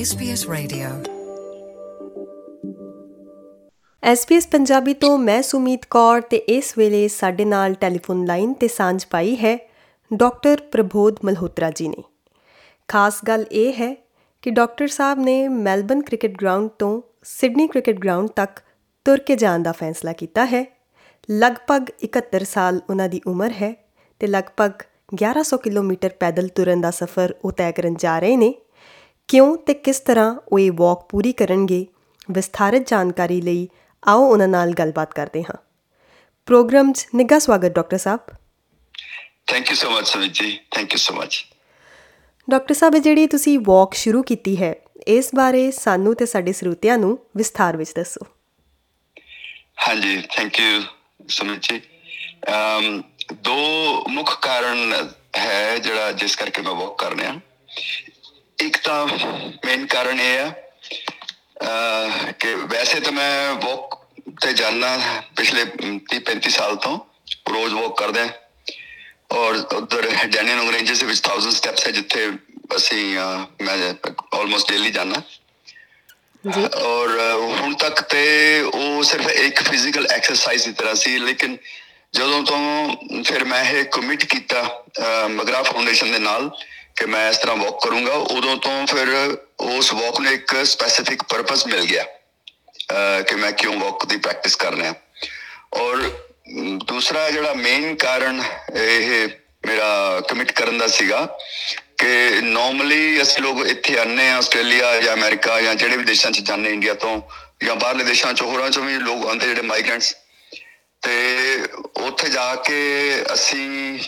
[0.00, 0.88] SBS Radio.
[4.12, 9.04] SBS Punjabi ਤੋਂ ਮੈਂ ਸੁਮੀਤ ਕੌਰ ਤੇ ਇਸ ਵੇਲੇ ਸਾਡੇ ਨਾਲ ਟੈਲੀਫੋਨ ਲਾਈਨ ਤੇ ਸਾਂਝ
[9.10, 9.70] ਪਾਈ ਹੈ
[10.16, 12.04] ਡਾਕਟਰ ਪ੍ਰਬੋਧ ਮਲਹੋਤਰਾ ਜੀ ਨੇ।
[12.88, 13.96] ਖਾਸ ਗੱਲ ਇਹ ਹੈ
[14.42, 18.60] ਕਿ ਡਾਕਟਰ ਸਾਹਿਬ ਨੇ ਮੈਲਬਨ ਕ੍ਰਿਕਟ ਗਰਾਊਂਡ ਤੋਂ ਸਿਡਨੀ ਕ੍ਰਿਕਟ ਗਰਾਊਂਡ ਤੱਕ
[19.04, 20.78] ਤੁਰ ਕੇ ਜਾਣ ਦਾ ਫੈਸਲਾ ਕੀਤਾ ਹੈ।
[21.30, 24.70] ਲਗਭਗ 71 ਸਾਲ ਉਹਨਾਂ ਦੀ ਉਮਰ ਹੈ ਤੇ ਲਗਭਗ
[25.14, 28.54] 1100 ਕਿਲੋਮੀਟਰ ਪੈਦਲ ਤੁਰਨ ਦਾ ਸਫ਼ਰ ਉਹ ਤੈਅ ਕਰਨ ਜਾ ਰਹੇ ਨੇ।
[29.30, 31.86] ਕਿਉਂ ਤੇ ਕਿਸ ਤਰ੍ਹਾਂ ਉਹ ਇਹ ਵਾਕ ਪੂਰੀ ਕਰਨਗੇ
[32.30, 33.68] ਵਿਸਥਾਰਿਤ ਜਾਣਕਾਰੀ ਲਈ
[34.08, 35.56] ਆਓ ਉਹਨਾਂ ਨਾਲ ਗੱਲਬਾਤ ਕਰਦੇ ਹਾਂ।
[36.46, 38.20] ਪ੍ਰੋਗਰਾਮ 'ਚ ਨਿੱਘਾ ਸਵਾਗਤ doctor Sahib.
[39.46, 40.60] Thank you so much Sumit ji.
[40.70, 41.44] Thank you so much
[42.50, 44.74] doctor ਸਾਹਿਬ ਜਿਹੜੀ ਤੁਸੀਂ ਵਾਕ ਸ਼ੁਰੂ ਕੀਤੀ ਹੈ
[45.08, 48.26] ਇਸ ਬਾਰੇ ਸਾਨੂੰ ਤੇ ਸਾਡੇ ਸਰੋਤਿਆਂ ਨੂੰ ਵਿਸਥਾਰ ਵਿੱਚ ਦੱਸੋ।
[49.88, 50.82] ਹਾਂਜੀ ਥੈਂਕ ਯੂ
[51.28, 51.80] ਸੁਮਿਤ ਜੀ।
[52.48, 53.02] ਅਮ
[53.34, 53.56] ਦੋ
[54.08, 57.40] ਮੁੱਖ ਕਾਰਨ ਹੈ ਜਿਹੜਾ ਜਿਸ ਕਰਕੇ ਮੈਂ ਵਾਕ ਕਰ ਰਿਹਾ।
[58.60, 59.06] ਇੱਕ ਤਾਂ
[59.66, 60.50] ਮੇਨ ਕਾਰਨ ਇਹ
[61.62, 63.98] ਅਹ ਕਿ ਵੈਸੇ ਤਾਂ ਮੈਂ ਵਾਕ
[64.42, 66.98] ਤੇ ਜਾਣਾ ਪਿਛਲੇ 30 35 ਸਾਲ ਤੋਂ
[67.52, 68.28] ਰੋਜ਼ ਵਾਕ ਕਰਦਾ।
[69.32, 72.30] ਔਰ ਉਧਰ ਡੈਨੀਅਨ ਰੇਂਜਸ ਵਿੱਚ 1000 ਸਟੈਪਸ ਹੈ ਜਿੱਥੇ
[72.76, 73.18] ਅਸੀਂ
[73.62, 73.94] ਮੈਂ
[74.34, 75.22] ਆਲਮੋਸਟ ਡੇਲੀ ਜਾਣਾ
[76.50, 77.20] ਜੀ। ਔਰ
[77.60, 78.24] ਹੁਣ ਤੱਕ ਤੇ
[78.60, 81.56] ਉਹ ਸਿਰਫ ਇੱਕ ਫਿਜ਼ੀਕਲ ਐਕਸਰਸਾਈਜ਼ ਦੀ ਤਰ੍ਹਾਂ ਸੀ ਲੇਕਿਨ
[82.12, 82.58] ਜਦੋਂ ਤੋਂ
[83.24, 84.84] ਫਿਰ ਮੈਂ ਇਹ ਕਮਿਟ ਕੀਤਾ
[85.28, 86.50] ਮਗਰਾ ਫਾਊਂਡੇਸ਼ਨ ਦੇ ਨਾਲ
[86.96, 91.66] ਕਿ ਮੈਂ ਇਸ ਤਰ੍ਹਾਂ ਵਾਕ ਕਰੂੰਗਾ ਉਦੋਂ ਤੋਂ ਫਿਰ ਉਸ ਵਾਕ ਨੂੰ ਇੱਕ ਸਪੈਸੀਫਿਕ ਪਰਪਸ
[91.66, 94.94] ਮਿਲ ਗਿਆ ਅਹ, ਕਿ ਮੈਂ ਕਿਉਂ ਵਾਕ ਦੀ ਪ੍ਰੈਕਟਿਸ ਕਰ ਰਿਹਾ।
[95.72, 98.42] ਔਰ ਅਮ, ਦੂਸਰਾ ਜਿਹੜਾ ਮੇਨ ਕਾਰਨ
[98.76, 99.28] ਇਹ
[99.66, 101.38] ਮੇਰਾ ਕਮਿਟ ਕਰਨ ਦਾ ਸੀਗਾ
[101.98, 106.40] ਕਿ ਨਾਰਮਲੀ ਅਸੀਂ ਲੋਕ ਇੱਥੇ ਆਨੇ ਆ ਆਸਟ੍ਰੇਲੀਆ ਜਾਂ ਅਮਰੀਕਾ ਜਾਂ ਜਿਹੜੇ ਵੀ ਦੇਸ਼ਾਂ 'ਚ
[106.40, 107.20] ਜਾਂਦੇ ਇੰਡੀਆ ਤੋਂ
[107.64, 110.14] ਜਾਂ ਬਾਹਰਲੇ ਦੇਸ਼ਾਂ 'ਚ ਹੋਰਾਂ 'ਚੋਂ ਵੀ ਲੋਕ ਆਉਂਦੇ ਜਿਹੜੇ ਮਾਈਗ੍ਰੈਂਟਸ
[111.02, 111.58] ਤੇ
[111.96, 112.78] ਉੱਥੇ ਜਾ ਕੇ
[113.34, 113.98] ਅਸੀਂ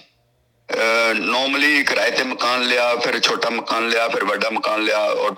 [1.14, 5.34] ਨਾਰਮਲੀ ਕਿਰਾਏ ਤੇ ਮਕਾਨ ਲਿਆ, ਫਿਰ ਛੋਟਾ ਮਕਾਨ ਲਿਆ, ਫਿਰ ਵੱਡਾ ਮਕਾਨ ਲਿਆ ਔਰ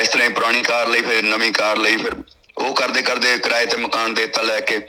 [0.00, 2.14] ਇਸ ਤਰ੍ਹਾਂ ਹੀ ਪੁਰਾਣੀ ਕਾਰ ਲਈ, ਫਿਰ ਨਵੀਂ ਕਾਰ ਲਈ, ਫਿਰ
[2.56, 4.80] ਉਹ ਕਰਦੇ ਕਰਦੇ ਕਿਰਾਏ ਤੇ ਮਕਾਨ ਦੇਤਾ ਲੈ ਕੇ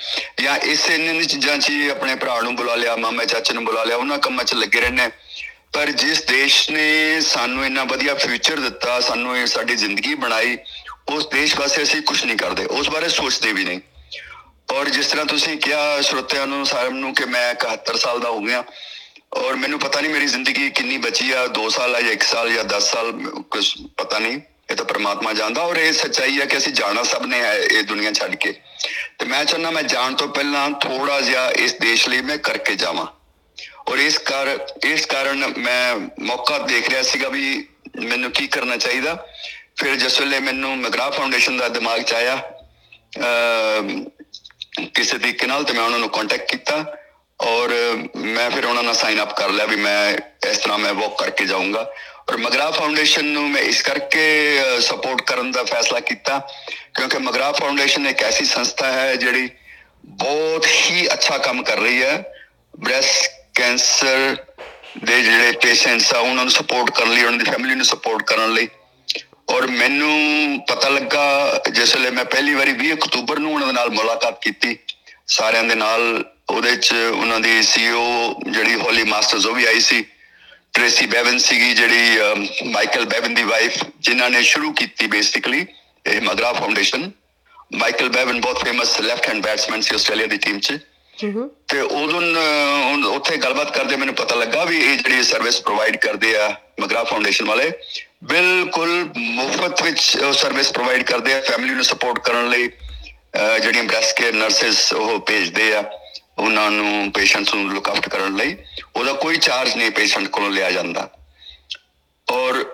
[0.42, 3.84] ਜਾਂ ਇਸ ਇੰਨੇ ਚੀਜ਼ਾਂ 'ਚ ਹੀ ਆਪਣੇ ਭਰਾ ਨੂੰ ਬੁਲਾ ਲਿਆ, ਮਾਮੇ ਚਾਚੇ ਨੂੰ ਬੁਲਾ
[3.84, 5.10] ਲਿਆ, ਉਹਨਾਂ ਕੰਮਾਂ 'ਚ ਲੱਗੇ ਰਹਿੰਦੇ
[5.74, 10.58] ਪਰ ਜਿਸ ਦੇਸ਼ ਨੇ ਸਾਨੂੰ ਇੰਨਾ ਵਧੀਆ ਫਿਊਚਰ ਦਿੱਤਾ, ਸਾਨੂੰ ਇਹ ਸਾਡੀ ਜ਼ਿੰਦਗੀ ਬਣਾਈ,
[11.10, 13.80] ਉਸ ਦੇਸ਼ ਵਾਸਤੇ ਅਸੀਂ ਕੁਝ ਨਹੀਂ ਕਰਦੇ, ਉਸ ਬਾਰੇ ਸੋਚਦੇ ਵੀ ਨਹੀਂ।
[14.74, 18.40] ਔਰ ਜਿਸ ਤਰ੍ਹਾਂ ਤੁਸੀਂ ਕਿਹਾ ਸਰੋਤਿਆਂ ਨੂੰ, ਸਾਰਿਆਂ ਨੂੰ ਕਿ ਮੈਂ 71 ਸਾਲ ਦਾ ਹੋ
[18.40, 18.64] ਗਿਆ
[19.34, 22.54] ਔਰ ਮੈਨੂੰ ਪਤਾ ਨਹੀਂ ਮੇਰੀ ਜ਼ਿੰਦਗੀ ਕਿੰਨੀ ਬਚੀ ਆ 2 ਸਾਲ ਆ ਜਾਂ 1 ਸਾਲ
[22.54, 23.12] ਜਾਂ 10 ਸਾਲ
[23.52, 24.40] ਕੁਝ ਪਤਾ ਨਹੀਂ।
[24.72, 27.84] ਇਹ ਤਾਂ ਪ੍ਰਮਾਤਮਾ ਜਾਣਦਾ ਔਰ ਇਹ ਸੱਚਾਈ ਹੈ ਕਿ ਅਸੀਂ ਜਾਣਾ ਸਭ ਨੇ ਹੈ ਇਹ
[27.84, 28.54] ਦੁਨੀਆ ਛੱਡ ਕੇ।
[29.20, 33.06] ਤੇ ਮੈਂ ਚਾਹੁੰਦਾ ਮੈਂ ਜਾਣ ਤੋਂ ਪਹਿਲਾਂ ਥੋੜਾ ਜਿਹਾ ਇਸ ਦੇਸ਼ ਲਈ ਮੈਂ ਕਰਕੇ ਜਾਵਾਂ।
[33.92, 37.68] ਔਰ ਇਸ ਕਰ, ਇਸ ਕਾਰਨ ਮੈਂ ਮੌਕਾ ਦੇਖ ਰਿਹਾ ਸੀਗਾ ਵੀ
[38.04, 39.28] ਮੈਨੂੰ ਕੀ ਕਰਨਾ ਚਾਹੀਦਾ।
[39.78, 42.52] ਫਿਰ ਜਿਸ ਵੇਲੇ ਮੈਨੂੰ ਮਗਰਾ ਫਾਊਂਡੇਸ਼ਨ ਦਾ ਦਿਮਾਗ ਚ ਆਇਆ,
[43.18, 44.04] ਅਹ,
[44.94, 46.96] ਕਿਸੇ ਤਰੀਕੇ ਨਾਲ ਤੇ ਮੈਂ ਉਹਨਾਂ ਨੂੰ ਕੰਟੈਕਟ ਕੀਤਾ।
[47.42, 47.70] ਔਰ
[48.16, 50.14] ਮੈਂ ਫਿਰ ਉਹਨਾਂ ਨਾਲ ਸਾਈਨ ਅਪ ਕਰ ਲਿਆ ਵੀ ਮੈਂ
[50.50, 51.94] ਇਸ ਤਰ੍ਹਾਂ ਮੈਂ ਵਾਕ ਕਰਕੇ ਜਾਊਂਗਾ।
[52.30, 54.24] ਔਰ ਮਗਰਾ ਫਾਊਂਡੇਸ਼ਨ ਨੂੰ ਮੈਂ ਇਸ ਕਰਕੇ
[54.82, 56.40] ਸਪੋਰਟ ਕਰਨ ਦਾ ਫੈਸਲਾ ਕੀਤਾ
[56.96, 59.50] ਕਿਉਂਕਿ ਮਗਰਾ ਫਾਊਂਡੇਸ਼ਨ ਇੱਕ ਐਸੀ ਸੰਸਥਾ ਹੈ ਜਿਹੜੀ
[60.06, 62.24] ਬਹੁਤ ਹੀ ਅੱਛਾ ਕੰਮ ਕਰ ਰਹੀ ਹੈ।
[62.80, 64.36] ਬ੍ਰੈਸਟ ਕੈਂਸਰ
[65.06, 68.54] ਦੇ ਜਿਹੜੇ ਪੇਸ਼ੈਂਟਸ ਆ, ਉਹਨਾਂ ਨੂੰ ਸਪੋਰਟ ਕਰਨ ਲਈ, ਉਹਨਾਂ ਦੀ ਫੈਮਿਲੀ ਨੂੰ ਸਪੋਰਟ ਕਰਨ
[68.54, 68.68] ਲਈ।
[69.50, 73.90] ਔਰ ਮੈਨੂੰ ਪਤਾ ਲੱਗਾ, ਜਿਸ ਵੇਲੇ ਮੈਂ ਪਹਿਲੀ ਵਾਰੀ 20 ਅਕਤੂਬਰ ਨੂੰ ਉਹਨਾਂ ਦੇ ਨਾਲ
[73.90, 74.78] ਮੁਲਾਕਾਤ ਕੀਤੀ,
[75.28, 78.04] ਸਾਰਿਆਂ ਦੇ ਨਾਲ ਉਹਦੇ ਚ ਉਹਨਾਂ ਦੀ ਸੀਈਓ
[78.48, 80.04] ਜਿਹੜੀ ਹੋਲੀ ਮਾਸਟਰਸ ਉਹ ਵੀ ਆਈ ਸੀ।
[80.74, 85.66] ਟ੍ਰੇਸੀ ਬੈਵਨ ਸੀਗੀ ਜਿਹੜੀ ਮਾਈਕਲ ਬੈਵਨ ਦੀ ਵਾਈਫ ਜਿਨ੍ਹਾਂ ਨੇ ਸ਼ੁਰੂ ਕੀਤੀ ਬੇਸਿਕਲੀ
[86.06, 87.10] ਇਹ ਮਗਰਾ ਫਾਊਂਡੇਸ਼ਨ
[87.76, 90.78] ਮਾਈਕਲ ਬੈਵਨ ਬਹੁਤ ਫੇਮਸ ਲੈਫਟ ਹੈਂਡ ਬੈਟਸਮੈਨ ਸੀ ਆਸਟ੍ਰੇਲੀਆ ਦੀ ਟੀਮ 'ਚ।
[91.68, 92.22] ਤੇ ਉਦੋਂ
[93.14, 96.50] ਉੱਥੇ ਗੱਲਬਾਤ ਕਰਦੇ ਮੈਨੂੰ ਪਤਾ ਲੱਗਾ ਵੀ ਇਹ ਜਿਹੜੀ ਸਰਵਿਸ ਪ੍ਰੋਵਾਈਡ ਕਰਦੇ ਆ
[96.80, 97.72] ਮਗਰਾ ਫਾਊਂਡੇਸ਼ਨ ਵਾਲੇ
[98.24, 100.02] ਬਿਲਕੁਲ ਮੁਫਤ ਵਿੱਚ
[100.38, 102.70] ਸਰਵਿਸ ਪ੍ਰੋਵਾਈਡ ਕਰਦੇ ਆ ਫੈਮਿਲੀ ਨੂੰ ਸਪੋਰਟ ਕਰਨ ਲਈ
[103.62, 105.84] ਜਿਹੜੀਆਂ ਬ੍ਰੈਸਟ ਕੇਅਰ ਨਰਸਿਸ ਉਹ ਭੇਜਦੇ ਆ।
[106.40, 108.56] ਉਹਨਾਂ ਨੂੰ ਪੇਸ਼ੈਂਟਸ ਨੂੰ ਲੁੱਕ ਆਫਟ ਕਰਨ ਲਈ
[108.96, 111.10] ਉਹਦਾ ਕੋਈ ਚਾਰਜ ਨਹੀਂ ਪੇਸ਼ੈਂਟ ਕੋਲੋਂ ਲਿਆ ਜਾਂਦਾ।
[112.32, 112.66] ਔਰ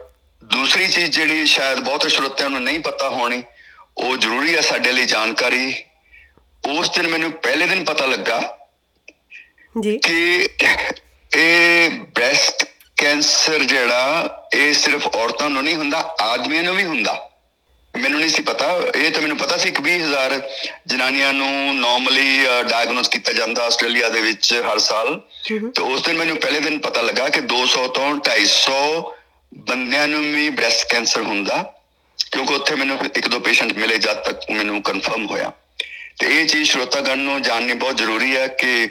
[0.43, 3.43] ਦੂਸਰੀ ਚੀਜ਼ ਜਿਹੜੀ ਸ਼ਾਇਦ ਬਹੁਤ ਸਰੋਤਿਆਂ ਨੂੰ ਨਹੀਂ ਪਤਾ ਹੋਣੀ
[3.97, 5.75] ਉਹ ਜ਼ਰੂਰੀ ਹੈ ਸਾਡੇ ਲਈ ਜਾਣਕਾਰੀ।
[6.69, 8.57] ਉਸ ਦਿਨ ਮੈਨੂੰ ਪਹਿਲੇ ਦਿਨ ਪਤਾ ਲੱਗਾ
[9.81, 10.49] ਜੀ। ਕਿ
[11.37, 12.65] ਇਹ ਬ੍ਰੈਸਟ
[12.97, 17.29] ਕੈਂਸਰ ਜਿਹੜਾ ਇਹ ਸਿਰਫ ਔਰਤਾਂ ਨੂੰ ਨਹੀਂ ਹੁੰਦਾ ਆਦਮੀਆਂ ਨੂੰ ਵੀ ਹੁੰਦਾ।
[18.01, 20.33] ਮੈਨੂੰ ਨਹੀਂ ਸੀ ਪਤਾ। ਇਹ ਤਾਂ ਮੈਨੂੰ ਪਤਾ ਸੀ ਕਿ 20000
[20.87, 25.19] ਜਨਾਨੀਆਂ ਨੂੰ ਨਾਰਮਲੀ ਡਾਇਗਨੋਸ ਕੀਤਾ ਜਾਂਦਾ ਆਸਟ੍ਰੇਲੀਆ ਦੇ ਵਿੱਚ ਹਰ ਸਾਲ।
[25.71, 28.79] ਤੇ ਉਸ ਦਿਨ ਮੈਨੂੰ ਪਹਿਲੇ ਦਿਨ ਪਤਾ ਲੱਗਾ ਕਿ 200 ਤੋਂ 250
[29.69, 31.61] ਬੰਦਿਆਂ ਨੂੰ ਵੀ ਬ੍ਰੈਸਟ ਕੈਂਸਰ ਹੁੰਦਾ
[32.31, 35.51] ਕਿਉਂਕਿ ਉੱਥੇ ਮੈਨੂੰ ਇੱਕ ਦੋ ਪੇਸ਼ੈਂਟ ਮਿਲੇ ਜਦ ਤੱਕ ਮੈਨੂੰ ਕਨਫਰਮ ਹੋਇਆ।
[36.19, 38.89] ਤੇ ਇਹ ਚੀਜ਼ ਸ਼ਰੋਤਾਗਣ ਨੂੰ ਜਾਣਨੀ ਬਹੁਤ ਜ਼ਰੂਰੀ ਹੈ ਕਿ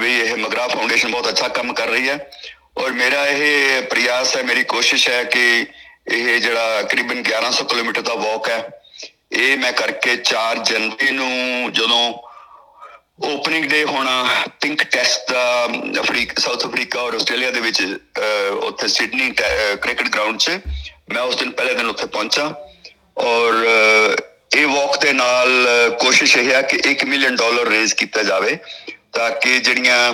[0.00, 2.30] ਵੀ ਇਹ ਮਗਰਾ ਫਾਊਂਡੇਸ਼ਨ ਬਹੁਤ ਅੱਛਾ ਕੰਮ ਕਰ ਰਹੀ ਹੈ।
[2.78, 5.64] ਔਰ ਮੇਰਾ ਇਹ ਪ੍ਰਯਾਸ ਹੈ ਮੇਰੀ ਕੋਸ਼ਿਸ਼ ਹੈ ਕਿ
[6.06, 8.68] ਇਹ ਜਿਹੜਾ ਕਰੀਬਨ 1100 ਕਿਲੋਮੀਟਰ ਦਾ ਵਾਕ ਹੈ।
[9.32, 12.12] ਇਹ ਮੈਂ ਕਰਕੇ 4 ਜਨਵਰੀ ਨੂੰ ਜਦੋਂ
[13.24, 14.24] ਓਪਨਿੰਗ ਡੇ ਹੋਣਾ
[14.60, 15.68] ਪਿੰਕ ਟੈਸਟ ਦਾ
[16.00, 19.30] ਅਫਰੀਕਾ ਸਾਊਥ ਅਫਰੀਕਾ ਔਰ ਆਸਟ੍ਰੇਲੀਆ ਦੇ ਵਿੱਚ ਅਹ, ਉੱਥੇ ਸਿਡਨੀ
[19.82, 20.58] ਕ੍ਰਿਕਟ ਗਰਾਊਂਡ 'ਚ
[21.12, 22.52] ਮੈਂ ਉਸ ਦਿਨ ਪਹਿਲੇ ਦਿਨ ਉੱਥੇ ਪਹੁੰਚਾ।
[23.18, 23.54] ਔਰ
[24.56, 25.66] ਇਹ ਵਾਕ ਦੇ ਨਾਲ
[26.00, 28.56] ਕੋਸ਼ਿਸ਼ ਇਹ ਹੈ ਕਿ 1 ਮਿਲੀਅਨ ਡਾਲਰ ਰੇਜ਼ ਕੀਤਾ ਜਾਵੇ
[29.12, 30.12] ਤਾਂ ਕਿ ਜਿਹੜੀਆਂ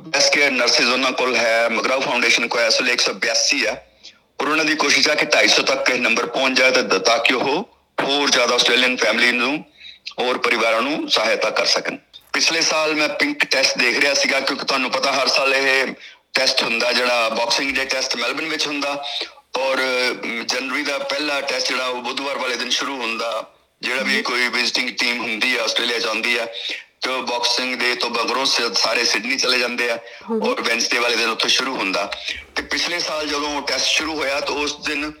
[0.00, 3.76] ਬੈਸਟ ਕੇਅਰ ਨਰਸਿਸ ਉਹਨਾਂ ਕੋਲ ਹੈ ਮਗਰਾਉ ਫਾਊਂਡੇਸ਼ਨ ਕੋਲ ਐਸਲ 182 ਆ
[4.38, 7.34] ਔਰ ਉਹਨਾਂ ਦੀ ਕੋਸ਼ਿਸ਼ ਹੈ ਕਿ 250 ਤੱਕ ਇਹ ਨੰਬਰ ਪਹੁੰਚ ਜਾਏ ਤਾਂ ਤਾਂ ਕਿ
[7.34, 7.48] ਉਹ
[8.02, 9.64] ਹੋਰ ਜ਼ਿਆਦਾ ਆਸਟ੍ਰੇਲੀਅਨ ਫੈਮਿਲੀ ਨੂੰ
[10.20, 11.96] ਹੋਰ ਪਰਿਵਾਰਾਂ ਨੂੰ ਸਹਾਇਤਾ ਕਰ ਸਕਣ।
[12.32, 15.86] ਪਿਛਲੇ ਸਾਲ ਮੈਂ ਪਿੰਕ ਟੈਸਟ ਦੇਖ ਰਿਹਾ ਸੀਗਾ ਕਿਉਂਕਿ ਤੁਹਾਨੂੰ ਪਤਾ ਹਰ ਸਾਲ ਇਹ
[16.34, 19.04] ਟੈਸਟ ਹੁੰਦਾ ਜਿਹੜਾ ਬਾਕਸਿੰਗ ਡੇ ਟੈਸਟ ਮੈਲਬਨ ਵਿੱਚ ਹੁੰਦਾ
[19.58, 19.80] ਔਰ
[20.46, 23.30] ਜਨਵਰੀ ਦਾ ਪਹਿਲਾ ਟੈਸਟ ਜਿਹੜਾ ਉਹ ਬੁੱਧਵਾਰ ਵਾਲੇ ਦਿਨ ਸ਼ੁਰੂ ਹੁੰਦਾ
[23.82, 26.38] ਜਿਹੜਾ ਵੀ ਕੋਈ ਵਿਜ਼ਿਟਿੰਗ ਟੀਮ ਹੁੰਦੀ ਹੈ ਆਸਟ੍ਰੇਲੀਆ ਚ ਆਉਂਦੀ
[27.02, 29.98] ਤੇ ਬਾਕਸਿੰਗ ਦੇ ਤੋਂ ਬਗਰੋਂ ਸਾਰੇ ਸਿਡਨੀ ਚਲੇ ਜਾਂਦੇ ਆ
[30.42, 32.12] ਔਰ ਵੈਂਸਡੇ ਵਾਲੇ ਦਿਨ ਉੱਥੇ ਸ਼ੁਰੂ ਹੁੰਦਾ।
[32.56, 35.12] ਤੇ ਪਿਛਲੇ ਸਾਲ ਜਦੋਂ ਟੈਸਟ ਸ਼ੁਰੂ ਹੋਇਆ ਤਾਂ ਉਸ ਦਿਨ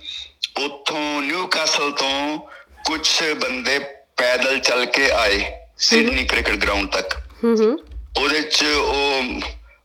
[0.64, 2.38] ਉੱਥੋਂ ਨਿਊਕਾਸਲ ਤੋਂ
[2.84, 3.78] ਕੁਝ ਬੰਦੇ
[4.16, 7.14] ਪੈਦਲ ਚੱਲ ਕੇ ਆਏ ਸਿਡਨੀ ਕ੍ਰਿਕਟ ਗਰਾਊਂਡ ਤੱਕ।
[7.44, 7.78] ਹੂੰ ਹੂੰ।
[8.18, 9.22] ਉਹਦੇ ਚ ਉਹ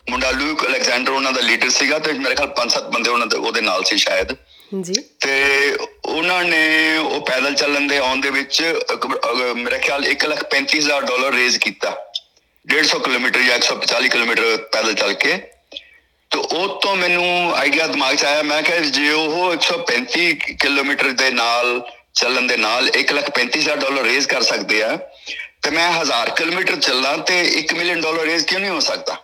[0.10, 3.38] ਮੁੰਡਾ ਲੂਕ ਅਲੈਗਜ਼ੈਂਡਰ ਉਹਨਾਂ ਦਾ ਲੀਡਰ ਸੀਗਾ ਤੇ ਮੇਰੇ ਖਿਆਲ ਪੰਜ ਸੱਤ ਬੰਦੇ ਉਹਨਾਂ ਦੇ
[3.38, 4.28] ਉਹਦੇ ਨਾਲ ਸੀ ਸ਼ਾਇਦ।
[4.74, 8.62] ਜੀ ਤੇ ਉਹਨਾਂ ਨੇ ਉਹ ਪੈਦਲ ਚੱਲਣ ਦੇ ਆਉਣ ਦੇ ਵਿੱਚ
[9.56, 11.96] ਮੇਰੇ ਖਿਆਲ 135000 ਡਾਲਰ ਰੇਜ਼ ਕੀਤਾ।
[12.66, 15.34] 150 ਕਿਲੋਮੀਟਰ ਜਾਂ 140 ਕਿਲੋਮੀਟਰ ਪੈਦਲ ਚੱਲ ਕੇ।
[16.32, 21.30] ਤੇ ਉਹ ਤੋਂ ਮੈਨੂੰ ਆਈਡੀਆ ਦਿਮਾਗ 'ਚ ਆਇਆ, ਮੈਂ ਕਿਹਾ ਜੇ ਉਹ 135 ਕਿਲੋਮੀਟਰ ਦੇ
[21.32, 21.82] ਨਾਲ,
[22.14, 24.98] ਚੱਲਣ ਦੇ ਨਾਲ 135000 ਡਾਲਰ ਰੇਜ਼ ਕਰ ਸਕਦੇ ਆ,
[25.62, 29.18] ਤੇ ਮੈਂ 1000 ਕਿਲੋਮੀਟਰ ਚੱਲਾਂ ਤੇ 1 ਮਿਲੀਅਨ ਡਾਲਰ ਰੇਜ਼ ਕਿਉਂ ਨਹੀਂ ਹੋ ਸਕਦਾ?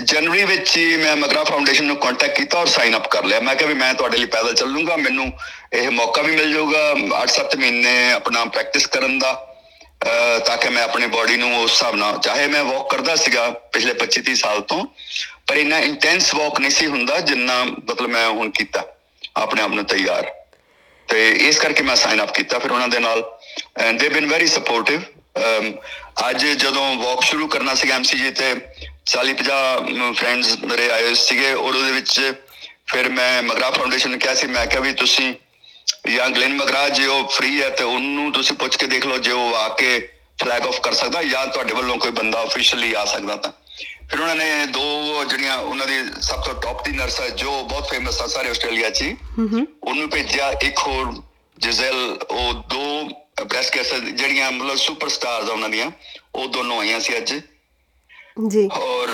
[0.00, 3.54] ਜਨਵਰੀ ਵਿੱਚ ਹੀ ਮੈਂ ਮਗਰਾ ਫਾਊਂਡੇਸ਼ਨ ਨੂੰ ਕੰਟੈਕਟ ਕੀਤਾ ਔਰ ਸਾਈਨ ਅਪ ਕਰ ਲਿਆ। ਮੈਂ
[3.56, 5.32] ਕਿਹਾ ਵੀ ਮੈਂ ਤੁਹਾਡੇ ਲਈ ਪੈਦਲ ਚੱਲੂੰਗਾ ਮੈਨੂੰ
[5.72, 6.80] ਇਹ ਮੌਕਾ ਵੀ ਮਿਲ ਜਾਊਗਾ
[7.16, 9.32] 8-7 ਮਹੀਨੇ ਆਪਣਾ ਪ੍ਰੈਕਟਿਸ ਕਰਨ ਦਾ
[10.46, 13.94] ਤਾਂ ਕਿ ਮੈਂ ਆਪਣੀ ਬਾਡੀ ਨੂੰ ਉਸ ਹਿਸਾਬ ਨਾਲ, ਚਾਹੇ ਮੈਂ ਵਾਕ ਕਰਦਾ ਸੀਗਾ ਪਿਛਲੇ
[13.94, 14.84] 25-30 ਸਾਲ ਤੋਂ,
[15.46, 18.84] ਪਰ ਇੰਨਾ ਇੰਟੈਂਸ ਵਾਕ ਨਹੀਂ ਸੀ ਹੁੰਦਾ ਜਿੰਨਾ ਮਤਲਬ ਮੈਂ ਹੁਣ ਕੀਤਾ,
[19.36, 20.30] ਆਪਣੇ ਆਪ ਨੂੰ ਤਿਆਰ।
[21.08, 23.22] ਤੇ ਇਸ ਕਰਕੇ ਮੈਂ ਸਾਈਨ ਅਪ ਕੀਤਾ ਫਿਰ ਉਹਨਾਂ ਦੇ ਨਾਲ।
[23.78, 25.02] ਐਂਡ ਦੇ ਬੀਨ ਵੈਰੀ ਸਪੋਰਟਿਵ
[26.28, 28.54] ਅੱਜ ਜਦੋਂ ਵਾਕ ਸ਼ੁਰੂ ਕਰਨਾ ਸੀ ਐਮਸੀਜੀ ਤੇ
[29.08, 32.20] 40 50 ਫਰੈਂਡਸ ਮੇਰੇ ਆਏ ਸੀਗੇ ਔਰ ਉਹਦੇ ਵਿੱਚ
[32.86, 35.32] ਫਿਰ ਮੈਂ ਮਗਰਾ ਫਾਊਂਡੇਸ਼ਨ ਨੂੰ ਕਿਹਾ ਸੀ ਮੈਂ ਕਿਹਾ ਵੀ ਤੁਸੀਂ
[36.10, 39.32] ਜਾਂ ਗਲੈਨ ਮਗਰਾ ਜੇ ਉਹ ਫ੍ਰੀ ਹੈ ਤੇ ਉਹਨੂੰ ਤੁਸੀਂ ਪੁੱਛ ਕੇ ਦੇਖ ਲਓ ਜੇ
[39.32, 39.98] ਉਹ ਆ ਕੇ
[40.42, 43.50] ਫਲੈਗ ਆਫ ਕਰ ਸਕਦਾ ਜਾਂ ਤੁਹਾਡੇ ਵੱਲੋਂ ਕੋਈ ਬੰਦਾ ਅਫੀਸ਼ੀਅਲੀ ਆ ਸਕਦਾ ਤਾਂ।
[44.10, 47.90] ਫਿਰ ਉਹਨਾਂ ਨੇ ਦੋ ਜਿਹੜੀਆਂ ਉਹਨਾਂ ਦੀ ਸਭ ਤੋਂ ਟੌਪ ਦੀ ਨਰਸ ਹੈ ਜੋ ਬਹੁਤ
[47.90, 49.04] ਫੇਮਸ ਆ ਸਾਰੇ ਆਸਟ੍ਰੇਲੀਆ 'ਚ
[49.82, 51.12] ਉਹਨੂੰ ਭੇਜਿਆ ਇੱਕ ਹੋਰ
[51.56, 52.84] ਜਿਜ਼ਲ ਉਹ ਦੋ
[53.44, 55.90] ਬ੍ਰੈਸਟ ਕੈਂਸਰ ਜਿਹੜੀਆਂ ਮਤਲਬ ਸੁਪਰਸਟਾਰਸ ਆ ਉਹਨਾਂ ਦੀਆਂ
[56.34, 57.34] ਉਹ ਦੋਨੋਂ ਆਈਆਂ ਸੀ ਅੱਜ।
[58.38, 59.08] ਜੀ। ਔਰ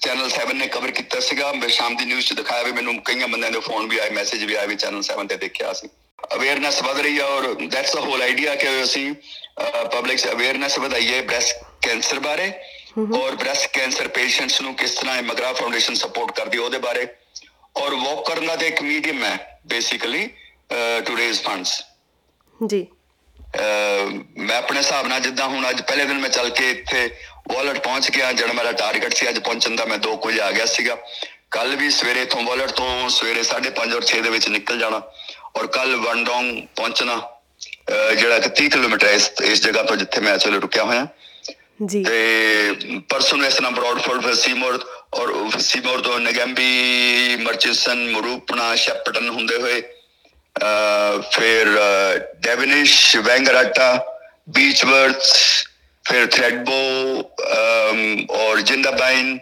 [0.00, 3.28] ਚੈਨਲ 7 ਨੇ ਕਵਰ ਕੀਤਾ ਸੀਗਾ। ਮੈਂ ਸ਼ਾਮ ਦੀ ਨਿਊਜ਼ 'ਚ ਦਿਖਾਇਆ ਵੀ ਮੈਨੂੰ ਕਈਆਂ
[3.28, 5.88] ਬੰਦਿਆਂ ਦੇ ਫੋਨ ਵੀ ਆਏ ਮੈਸੇਜ ਵੀ ਆਏ ਵੀ ਚੈਨਲ 7 ਤੇ ਦੇਖਿਆ ਸੀ
[6.34, 9.14] ਅਵੇਅਰਨੈਸ ਵਧ ਰਹੀ ਹੈ ਔਰ ਦੈਟਸ ਦਾ ਹੋਲ ਆਈਡੀਆ ਕਿ ਅਸੀਂ
[9.92, 12.52] ਪਬਲਿਕ ਸੇ ਅਵੇਅਰਨੈਸ ਵਧਾਈਏ ਬ੍ਰੈਸਟ ਕੈਂਸਰ ਬਾਰੇ।
[13.18, 17.06] ਔਰ ਬ੍ਰੈਸਟ ਕੈਂਸਰ ਪੇਸ਼ੈਂਟਸ ਨੂੰ ਕਿਸ ਤਰ੍ਹਾਂ ਇਹ ਮਗਰਾ ਫਾਊਂਡੇਸ਼ਨ ਸਪੋਰਟ ਕਰਦੀ ਉਹਦੇ ਬਾਰੇ।
[17.76, 20.26] ਔਰ ਵਾਕ ਕਰਨ ਦਾ ਤੇ ਇੱਕ ਮੀਡੀਅਮ ਹੈ ਬੇਸਿਕਲੀ
[21.06, 21.82] ਟੂ ਰੇਜ਼ ਫੰਡਸ
[22.56, 22.86] ਜੀ।
[23.56, 27.08] ਮੈਂ ਆਪਣੇ ਹਿਸਾਬ ਨਾਲ ਜਿੱਦਾਂ ਹੁਣ ਅੱਜ ਪਹਿਲੇ ਦਿਨ ਮੈਂ ਚੱਲ ਕੇ ਇੱਥੇ
[27.52, 30.66] ਵਾਲਟ ਪਹੁੰਚ ਗਿਆ ਜਿਹੜਾ ਮੇਰਾ ਟਾਰਗੇਟ ਸੀ ਅੱਜ ਪਹੁੰਚਣ ਦਾ ਮੈਂ 2 ਵਜੇ ਆ ਗਿਆ
[30.66, 30.96] ਸੀਗਾ।
[31.50, 35.00] ਕੱਲ ਵੀ ਸਵੇਰੇ ਤੋਂ ਵਾਲਟ ਤੋਂ ਸਵੇਰੇ 5:30 ਔਰ 6 ਦੇ ਵਿੱਚ ਨਿਕਲ ਜਾਣਾ
[35.56, 36.46] ਔਰ ਕੱਲ ਵਨਡੋਂਗ
[36.76, 37.20] ਪਹੁੰਚਣਾ
[38.18, 41.06] ਜਿਹੜਾ ਕਿ 30 ਕਿਲੋਮੀਟਰ ਇਸ ਇਸ ਜਗ੍ਹਾ ਤੋਂ ਜਿੱਥੇ ਮੈਂ ਅਸਲ ਰੁਕਿਆ ਹੋਇਆ।
[41.86, 44.84] ਜੀ। ਤੇ ਪਰਸੋਂ ਨੂੰ ਇਸ ਤਰ੍ਹਾਂ ਬ੍ਰੌਡਫੋਰਡ ਫਿਰ ਸੀਮੋਰ
[45.14, 49.82] ਔਰ ਸੀਮੋਰ ਤੋਂ ਨਗੰਬੀ ਮਰਚਿਸਨ ਮਰੂਪਨਾ ਸ਼ੈਪਟਨ ਹੁੰਦੇ ਹੋਏ
[50.56, 51.68] ਫਿਰ
[52.42, 53.92] ਡੈਵਿਨਿਸ਼ ਵੈਂਗਰਾਟਾ
[54.48, 55.22] ਬੀਚ ਵਰਥ
[56.04, 56.74] ਫਿਰ ਥ੍ਰੈਡਬੋ
[58.38, 59.38] ਔਰ ਜਿੰਦਾਬਾਈਨ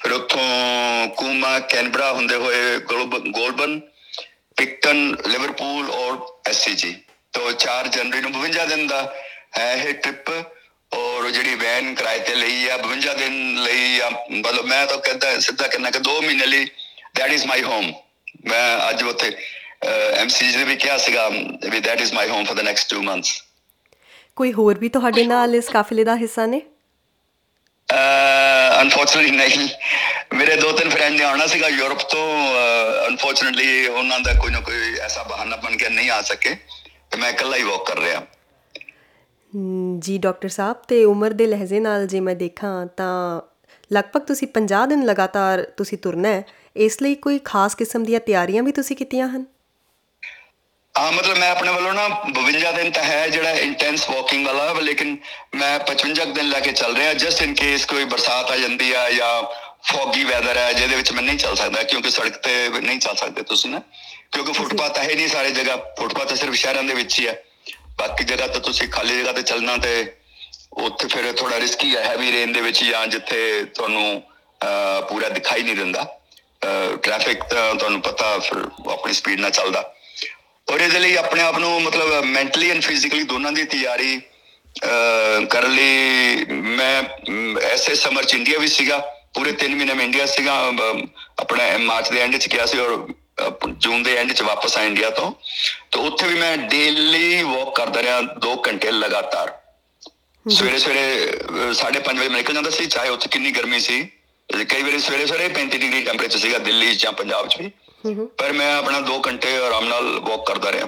[0.00, 3.80] ਫਿਰ ਉਥੋਂ ਕੂਮਾ ਕੈਨਬਰਾ ਹੁੰਦੇ ਹੋਏ ਗੋਲਬਨ
[4.56, 6.94] ਪਿਕਟਨ ਲਿਵਰਪੂਲ ਔਰ ਐਸਸੀਜੀ
[7.34, 9.02] ਤੋਂ 4 ਜਨਵਰੀ ਨੂੰ 52 ਦਿਨ ਦਾ
[9.58, 10.30] ਹੈ ਇਹ ਟ੍ਰਿਪ
[10.92, 15.38] ਔਰ ਜਿਹੜੀ ਵੈਨ ਕਿਰਾਏ ਤੇ ਲਈ ਆ 52 ਦਿਨ ਲਈ ਆ, ਮਤਲਬ ਮੈਂ ਤਾਂ ਕਹਿੰਦਾ
[15.40, 16.64] ਸਿੱਧਾ ਕਹਿੰਦਾ ਕਿ 2 ਮਹੀਨੇ ਲਈ
[17.16, 17.92] ਦੈਟ ਇਜ਼ ਮਾਈ ਹੋਮ
[18.46, 19.30] ਮੈਂ ਅੱਜ ਉੱਥੇ
[19.82, 21.28] ਐਮਸੀਜੀ ਨੇ ਵੀ ਕਿਹਾ ਸੀਗਾ
[21.70, 23.42] ਵੀ that is my home for the next 2 months
[24.36, 26.60] ਕੋਈ ਹੋਰ ਵੀ ਤੁਹਾਡੇ ਨਾਲ ਇਸ ਕਾਫਲੇ ਦਾ ਹਿੱਸਾ ਨੇ?
[28.80, 29.68] ਅਨਫੋਰਚੂਨਟਲੀ ਨਹੀਂ।
[30.34, 32.26] ਮੇਰੇ ਦੋ ਤਿੰਨ ਫਰੈਂਡ ਨੇ ਆਉਣਾ ਸੀਗਾ ਯੂਰਪ ਤੋਂ
[33.08, 36.54] ਅਨਫੋਰਚੂਨਟਲੀ ਉਹਨਾਂ ਦਾ ਕੋਈ ਨਾ ਕੋਈ ਐਸਾ ਬਹਾਨਾ ਬਣ ਕੇ ਨਹੀਂ ਆ ਸਕੇ
[37.10, 38.22] ਤੇ ਮੈਂ ਇਕੱਲਾ ਹੀ ਵਾਕ ਕਰ ਰਿਹਾ।
[39.98, 43.40] ਜੀ ਡਾਕਟਰ ਸਾਹਿਬ ਤੇ ਉਮਰ ਦੇ ਲਹਿਜ਼ੇ ਨਾਲ ਜੇ ਮੈਂ ਦੇਖਾਂ ਤਾਂ
[43.90, 46.42] ਲਗਭਗ ਤੁਸੀਂ 50 ਦਿਨ ਲਗਾਤਾਰ ਤੁਸੀਂ ਤੁਰਨਾ ਹੈ
[46.76, 49.44] ਇਸ ਲਈ ਕੋਈ ਖਾਸ ਕਿਸਮ ਦੀਆਂ ਤਿਆਰੀਆਂ ਵੀ ਤੁਸੀਂ ਕੀਤੀਆਂ ਹਨ?
[50.98, 55.16] ਹਾਂ ਮਤਲਬ ਮੈਂ ਆਪਣੇ ਵੱਲੋਂ ਨਾ 52 ਦਿਨ ਤਾਂ ਹੈ ਜਿਹੜਾ ਇੰਟੈਂਸ ਵਾਕਿੰਗ ਵਾਲਾ ਲੇਕਿਨ
[55.54, 59.10] ਮੈਂ 55 ਦਿਨ ਲੈ ਕੇ ਚੱਲ ਰਿਹਾ ਜਸਟ ਇਨ ਕੇਸ ਕੋਈ ਬਰਸਾਤ ਆ ਜਾਂਦੀ ਆ
[59.10, 59.32] ਜਾਂ
[59.92, 63.42] ਫੌਗੀ ਵੈਦਰ ਹੈ ਜਿਹਦੇ ਵਿੱਚ ਮੈਂ ਨਹੀਂ ਚੱਲ ਸਕਦਾ ਕਿਉਂਕਿ ਸੜਕ ਤੇ ਨਹੀਂ ਚੱਲ ਸਕਦੇ
[63.42, 63.80] ਤੁਸੀਂ ਨਾ।
[64.32, 67.42] ਕਿਉਂਕਿ ਫੁੱਟਪਾਥ ਹੈ ਨਹੀਂ ਸਾਰੇ ਜਗ੍ਹਾ ਫੁੱਟਪਾਥ ਸਿਰਫ ਸ਼ਹਿਰਾਂ ਦੇ ਵਿੱਚ ਹੀ ਹੈ
[67.98, 69.92] ਬਾਕੀ ਜਗ੍ਹਾ ਤਾਂ ਤੁਸੀਂ ਖਾਲੀ ਜਗ੍ਹਾ ਤੇ ਚੱਲਣਾ ਤੇ
[70.86, 74.22] ਉੱਥੇ ਫਿਰ ਥੋੜਾ ਰਿਸਕੀ ਹੈ ਹੈਵੀ ਰੇਨ ਦੇ ਵਿੱਚ ਜਾਂ ਜਿੱਥੇ ਤੁਹਾਨੂੰ
[75.08, 76.04] ਪੂਰਾ ਦਿਖਾਈ ਨਹੀਂ ਦਿੰਦਾ।
[77.02, 78.58] ਟ੍ਰੈਫਿਕ ਤਾਂ ਤੁਹਾਨੂੰ ਪਤਾ ਫਿਰ
[78.92, 79.82] ਆਪਣੀ ਸਪੀਡ ਨਾਲ ਚੱਲਦਾ।
[80.68, 84.20] ਔਰ ਇਹਦੇ ਲਈ ਆਪਣੇ ਆਪ ਨੂੰ ਮਤਲਬ ਮੈਂਟਲੀ ਐਂਡ ਫਿਜ਼ੀਕਲੀ ਦੋਨਾਂ ਦੀ ਤਿਆਰੀ
[85.50, 87.02] ਕਰਨ ਲਈ ਮੈਂ
[87.62, 88.98] ਐਸੇ ਸਮਰ ਚ ਇੰਡੀਆ ਵੀ ਸੀਗਾ
[89.34, 90.54] ਪੂਰੇ 3 ਮਹੀਨੇ ਮੈਂ ਇੰਡੀਆ ਸੀਗਾ
[91.38, 93.06] ਆਪਣਾ ਮਾਰਚ ਦੇ ਐਂਡ ਚ ਗਿਆ ਸੀ ਔਰ
[93.68, 95.32] ਜੂਨ ਦੇ ਐਂਡ ਚ ਵਾਪਸ ਆ ਇੰਡੀਆ ਤੋਂ।
[95.92, 99.52] ਤੇ ਉੱਥੇ ਵੀ ਮੈਂ ਡੇਲੀ ਵਾਕ ਕਰਦਾ ਰਿਹਾ 2 ਘੰਟੇ ਲਗਾਤਾਰ।
[100.46, 101.04] ਸਵੇਰੇ ਸਵੇਰੇ
[101.74, 104.00] 5:30 ਵਜੇ ਨਿਕਲ ਜਾਂਦਾ ਸੀ ਚਾਹੇ ਉੱਥੇ ਕਿੰਨੀ ਗਰਮੀ ਸੀ।
[104.48, 107.70] ਕਈ ਵਾਰੀ ਸਵੇਰੇ ਸਵੇਰੇ 35 ਡਿਗਰੀ ਟੈਂਪਰੇਚਰ ਸੀਗਾ ਦਿੱਲੀ ਜਾਂ ਪੰਜਾਬ 'ਚ ਵੀ।
[108.14, 110.86] ਪਰ ਮੈਂ ਆਪਣਾ 2 ਘੰਟੇ ਆਰਾਮ ਨਾਲ ਵਾਕ ਕਰਦਾ ਰਿਹਾ।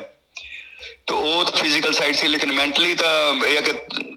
[1.07, 3.73] ਤੇ ਉਹ ਫਿਜ਼ੀਕਲ ਸਾਈਡ ਸੀ ਲੇਕਿਨ ਮੈਂਟਲੀ ਤਾਂ ਇਹ ਹੈ ਕਿ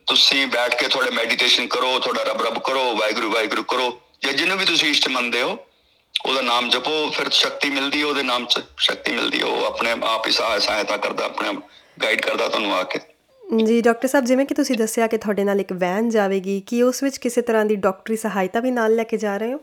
[0.07, 4.57] ਤੁਸੀਂ ਬੈਠ ਕੇ ਥੋੜੇ ਮੈਡੀਟੇਸ਼ਨ ਕਰੋ ਥੋੜਾ ਰਬ ਰਬ ਕਰੋ ਵਾਹਿਗੁਰੂ ਵਾਹਿਗੁਰੂ ਕਰੋ। ਜਾਂ ਜਿਹਨੂੰ
[4.57, 5.57] ਵੀ ਤੁਸੀਂ ਇਸ਼ਟ ਮੰਨਦੇ ਹੋ
[6.25, 9.91] ਉਹਦਾ ਨਾਮ ਜਪੋ ਫਿਰ ਸ਼ਕਤੀ ਮਿਲਦੀ ਹੈ ਉਹਦੇ ਨਾਮ 'ਚ ਸ਼ਕਤੀ ਮਿਲਦੀ ਹੈ ਉਹ ਆਪਣੇ
[10.03, 11.53] ਆਪ ਹੀ ਸਹਾਇਤਾ ਕਰਦਾ ਆਪਣੇ
[12.03, 12.99] ਗਾਈਡ ਕਰਦਾ ਤੁਹਾਨੂੰ ਆ ਕੇ।
[13.65, 17.03] ਜੀ ਡਾਕਟਰ ਸਾਹਿਬ ਜਿਵੇਂ ਕਿ ਤੁਸੀਂ ਦੱਸਿਆ ਕਿ ਤੁਹਾਡੇ ਨਾਲ ਇੱਕ ਵੈਨ ਜਾਵੇਗੀ ਕੀ ਉਸ
[17.03, 19.59] ਵਿੱਚ ਕਿਸੇ ਤਰ੍ਹਾਂ ਦੀ ਡਾਕਟਰੀ ਸਹਾਇਤਾ ਵੀ ਨਾਲ ਲੈ ਕੇ ਜਾ ਰਹੇ ਹੋ?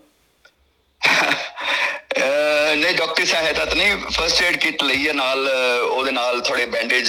[2.79, 5.49] ਨਹੀਂ ਡਾਕਟਰੀ ਸਹਾਇਤਾ ਤਾਂ ਨਹੀਂ ਫਰਸਟ ਏਡ ਕਿਟ ਲਈ ਹੈ ਨਾਲ
[5.83, 7.09] ਉਹਦੇ ਨਾਲ ਥੋੜੇ ਬੈਂਡੇਜ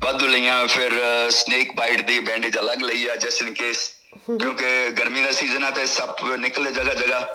[0.00, 0.92] ਵਾਧੂ ਲਈਆਂ ਫਿਰ
[1.30, 3.90] ਸਨੇਕ ਬਾਈਟ ਦੀ ਬੈਂਡੇਜ ਅਲੱਗ ਲਈ ਆ ਜਸਟ ਇਨ ਕੇਸ
[4.28, 7.28] ਕਿਉਂਕਿ ਗਰਮੀ ਦਾ ਸੀਜ਼ਨ ਆ ਤੇ ਸੱਪ ਨਿਕਲੇ ਜਗਾ ਜਗਾ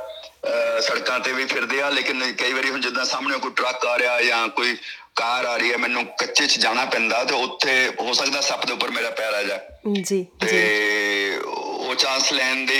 [0.82, 4.22] ਸੜਕਾਂ ਤੇ ਵੀ ਫਿਰਦੇ ਆ ਲੇਕਿਨ ਕਈ ਵਾਰੀ ਹੁਣ ਜਿੱਦਾਂ ਸਾਹਮਣੇ ਕੋਈ ਟਰੱਕ ਆ ਰਿਹਾ
[4.22, 4.75] ਜਾਂ ਕੋਈ
[5.15, 8.74] ਕਾਰ ਆ ਰਹੀ ਹੈ ਮੈਨੂੰ ਕੱਚੇ 'ਚ ਜਾਣਾ ਪੈਂਦਾ ਤੇ ਉੱਥੇ ਹੋ ਸਕਦਾ ਸੱਪ ਦੇ
[8.74, 9.60] ਉੱਪਰ ਮੇਰਾ ਪੈਰ ਆ ਜਾ।
[10.01, 12.80] ਜੀ ਤੇ ਉਹ ਚਾਂਸ ਲੈਣ ਦੇ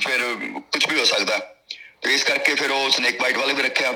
[0.00, 0.22] ਫਿਰ
[0.72, 1.38] ਕੁਝ ਵੀ ਹੋ ਸਕਦਾ।
[2.04, 3.92] ਤੇ ਇਸ ਕਰਕੇ ਫਿਰ ਉਹ ਸਨੇਕ ਬਾਈਟ ਵਾਲੇ ਵੀ ਰੱਖਿਆ।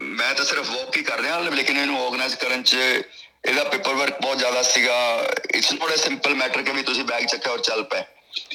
[0.00, 4.20] ਮੈਂ ਤਾਂ ਸਿਰਫ ਵਾਕ ਹੀ ਕਰ ਰਿਹਾ ਲੇਕਿਨ ਇਹਨੂੰ ਆਰਗੇਨਾਈਜ਼ ਕਰਨ 'ਚ ਇਹਦਾ ਪੇਪਰ ਵਰਕ
[4.22, 4.96] ਬਹੁਤ ਜ਼ਿਆਦਾ ਸੀਗਾ।
[5.54, 8.02] It's not a simple matter ਕਿ ਵੀ ਤੁਸੀਂ ਬੈਗ ਚੱਕਿਆ ਔਰ ਚੱਲ ਪਏ।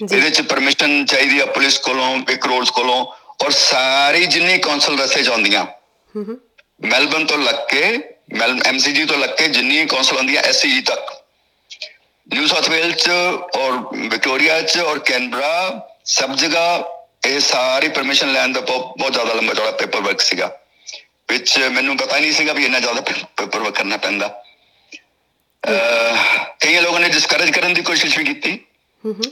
[0.04, 3.06] ਇਹਦੇ 'ਚ ਪਰਮਿਸ਼ਨ ਚਾਹੀਦੀ ਆ ਪੁਲਿਸ ਕੋਲੋਂ ਇੱਕ ਰੋਡਸ ਕੋਲੋਂ
[3.46, 4.60] ਔਰ ਸਾਰੀ ਜਿੰਨੀ
[5.28, 5.64] ਆਉਂਦੀਆਂ
[6.16, 6.38] ਹੂੰ ਹੂੰ।
[6.82, 7.98] ਮੈਲਬਨ ਤੋਂ ਲੱਗ ਕੇ
[8.34, 11.12] ਮੈਲ ਐਮਸੀਜੀ ਤੋਂ ਲੱਗ ਕੇ ਜਿੰਨੀ ਕੌਂਸਲ ਆਉਂਦੀ ਹੈ ਐਸਸੀਜੀ ਤੱਕ।
[12.28, 13.10] ਨਿਊ ਸਾਊਥ ਵੇਲਸ ਚ
[13.58, 15.52] ਔਰ ਵਿਕਟੋਰੀਆ ਚ ਔਰ ਕੈਨਬਰਾ
[16.06, 20.60] ਸਭ ਜਗ੍ਹਾ ਇਹ ਸਾਰੀ ਪਰਮਿਸ਼ਨ ਲੈਣ ਦਾ ਬਹੁਤ ਜ਼ਿਆਦਾ ਲੰਬਾ ਚੌੜਾ ਪੇਪਰ ਵਰਕ ਸੀਗਾ।
[21.30, 24.28] ਵਿੱਚ ਮੈਨੂੰ ਪਤਾ ਨਹੀਂ ਸੀਗਾ ਵੀ ਇੰਨਾ ਜ਼ਿਆਦਾ ਪੇਪਰ ਵਰਕ ਕਰਨਾ ਪੈਂਦਾ।
[26.60, 28.60] ਕਈ ਲੋਕਾਂ ਨੇ ਡਿਸਕਰੇਜ ਕਰਨ ਦੀ ਕੋਸ਼ਿਸ਼ ਵੀ ਕੀਤੀ।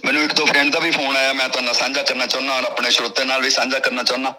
[0.05, 2.91] ਮੈਨੂੰ ਇੱਕ ਦੋ ਫਰੈਂਡ ਦਾ ਵੀ ਫੋਨ ਆਇਆ ਮੈਂ ਤੁਹਾਨੂੰ ਸਾਂਝਾ ਕਰਨਾ ਚਾਹੁੰਦਾ ਹਾਂ ਆਪਣੇ
[2.91, 4.33] ਸਰੋਤੇ ਨਾਲ ਵੀ ਸਾਂਝਾ ਕਰਨਾ ਚਾਹੁੰਦਾ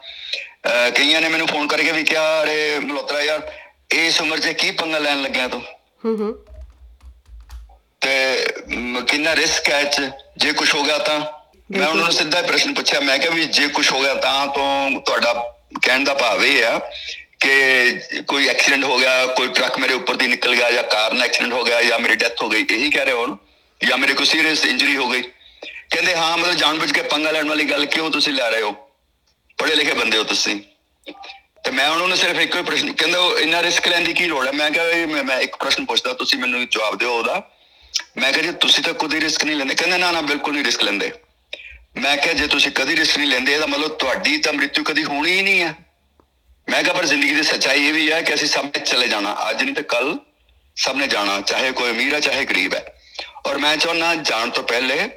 [0.97, 3.51] ਕਈਆਂ ਨੇ ਮੈਨੂੰ ਫੋਨ ਕਰਕੇ ਵੀ ਕਿਹਾ ਅਰੇ ਮਲੋਤਰਾ ਯਾਰ
[3.91, 5.63] ਇਸ ਉਮਰ 'ਚ ਕੀ ਪੰਗਾ ਲੈਣ ਲੱਗਿਆ ਤੂੰ?
[6.05, 6.45] ਹੂੰ ਹੂੰ।
[8.01, 8.47] ਤੇ
[9.09, 9.83] ਕਿੰਨਾ ਰਿਸਕ ਹੈ
[10.37, 11.21] ਜੇ ਕੁਝ ਹੋ ਗਿਆ ਤਾਂ?
[11.71, 15.01] ਮੈਂ ਉਹਨਾਂ ਨੂੰ ਸਿੱਧਾ ਪ੍ਰਸ਼ਨ ਪੁੱਛਿਆ ਮੈਂ ਕਿਹਾ ਵੀ ਜੇ ਕੁਝ ਹੋ ਗਿਆ ਤਾਂ ਤੋਂ
[15.01, 15.33] ਤੁਹਾਡਾ
[15.83, 16.79] ਕਹਿਣ ਦਾ ਭਾਵ ਇਹ ਆ
[17.41, 21.23] ਕਿ ਕੋਈ ਐਕਸੀਡੈਂਟ ਹੋ ਗਿਆ ਕੋਈ ਟਰੱਕ ਮੇਰੇ ਉੱਪਰ ਦੀ ਨਿਕਲ ਗਿਆ ਜਾਂ ਕਾਰ ਨਾਲ
[21.23, 23.39] ਐਕਸੀਡੈਂਟ ਹੋ ਗਿਆ ਜਾਂ ਮੇਰੀ ਡੈਥ ਹੋ ਗਈ ਇਹੀ ਕਹਿ ਰਹੇ ਹੋ
[23.81, 25.23] ਜਾਂ ਮੇਰੇ ਕੋਈ ਸੀਰੀਅਸ ਇੰਜਰੀ ਹੋ ਗਈ।
[25.91, 28.73] ਕਹਿੰਦੇ ਹਾਂ ਮਤਲਬ ਜਾਣਬੁੱਝ ਕੇ ਪੰਗਾ ਲੈਣ ਵਾਲੀ ਗੱਲ ਕਿਉਂ ਤੁਸੀਂ ਲੈ ਰਹੇ ਹੋ?
[29.59, 30.61] ਪੜ੍ਹੇ ਲਿਖੇ ਬੰਦੇ ਹੋ ਤੁਸੀਂ।
[31.65, 34.47] ਤੇ ਮੈਂ ਉਹਨਾਂ ਨੂੰ ਸਿਰਫ ਇੱਕੋ ਹੀ ਪ੍ਰਸ਼ਨ ਕਹਿੰਦਾ ਇੰਨਾ ਰਿਸਕ ਲੈਣ ਦੀ ਕੀ ਲੋੜ
[34.47, 34.53] ਹੈ?
[34.53, 37.51] ਮੈਂ ਕਿਹਾ ਮੈਂ ਇੱਕ ਪ੍ਰਸ਼ਨ ਪੁੱਛਦਾ ਤੁਸੀਂ ਮੈਨੂੰ ਜਵਾਬ ਦਿਓ ਉਹਦਾ।
[38.17, 40.83] ਮੈਂ ਕਿਹਾ ਜੀ ਤੁਸੀਂ ਤਾਂ ਕੋਈ ਰਿਸਕ ਨਹੀਂ ਲੈਂਦੇ। ਕਹਿੰਦੇ ਨਾ ਨਾ ਬਿਲਕੁਲ ਨਹੀਂ ਰਿਸਕ
[40.83, 41.13] ਲੈਂਦੇ।
[41.95, 45.33] ਮੈਂ ਕਿਹਾ, ਜੇ ਤੁਸੀਂ ਕਦੀ ਰਿਸਕ ਨਹੀਂ ਲੈਂਦੇ, ਇਹਦਾ ਮਤਲਬ ਤੁਹਾਡੀ ਤਾਂ ਮ੍ਰਿਤੂ ਕਦੀ ਹੋਣੀ
[45.33, 45.75] ਹੀ ਨਹੀਂ ਹੈ
[46.69, 49.37] ਮੈਂ ਕਿਹਾ, ਪਰ ਜ਼ਿੰਦਗੀ ਦੀ ਸੱਚਾਈ ਇਹ ਵੀ ਹੈ ਕਿ ਅਸੀਂ ਸਭ ਨੇ ਚਲੇ ਜਾਣਾ,
[49.51, 50.19] ਅੱਜ ਨਹੀਂ ਤਾਂ ਕੱਲ
[50.77, 52.85] ਸਭ ਨੇ ਜਾਣਾ, ਚਾਹੇ ਕੋਈ ਅਮੀਰ ਹੈ ਚਾਹੇ ਗਰੀਬ ਹੈ।
[53.47, 55.09] ਔਰ ਮੈਂ ਚਾਹੁੰਦਾ, ਜਾਣ ਤੋਂ ਪਹਿਲੇ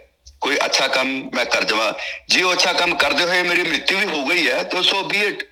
[0.41, 1.93] ਕੋਈ ਅੱਛਾ ਕੰਮ ਮੈਂ ਕਰ ਜਾਵਾਂ।
[2.29, 5.21] ਜੇ ਉਹ ਅੱਛਾ ਕੰਮ ਕਰਦੇ ਹੋਏ ਮੇਰੀ ਮ੍ਰਿਤੂ ਵੀ ਹੋ ਗਈ ਹੈ, ਤਾਂ ਸੋ ਬੀ
[5.21, 5.47] ਇਟ